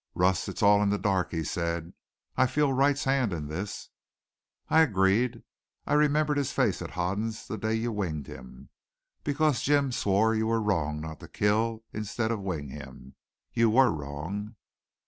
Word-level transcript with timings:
"Russ, 0.15 0.47
it's 0.47 0.63
all 0.63 0.81
in 0.81 0.89
the 0.89 0.97
dark," 0.97 1.29
he 1.31 1.43
said. 1.43 1.93
"I 2.35 2.47
feel 2.47 2.73
Wright's 2.73 3.03
hand 3.03 3.31
in 3.31 3.49
this." 3.49 3.89
I 4.67 4.81
agreed. 4.81 5.43
"I 5.85 5.93
remember 5.93 6.33
his 6.33 6.51
face 6.51 6.81
at 6.81 6.89
Hoden's 6.97 7.47
that 7.47 7.59
day 7.61 7.75
you 7.75 7.91
winged 7.91 8.25
him. 8.25 8.69
Because 9.23 9.61
Jim 9.61 9.91
swore 9.91 10.33
you 10.33 10.47
were 10.47 10.59
wrong 10.59 11.01
not 11.01 11.19
to 11.19 11.27
kill 11.27 11.83
instead 11.93 12.31
of 12.31 12.41
wing 12.41 12.69
him. 12.69 13.13
You 13.53 13.69
were 13.69 13.91
wrong." 13.91 14.55